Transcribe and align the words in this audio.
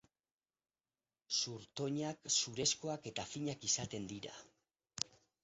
Zurtoinak 1.39 2.31
zurezkoak 2.37 3.07
eta 3.13 3.27
finak 3.35 3.69
izaten 3.71 4.11
dira. 4.15 4.35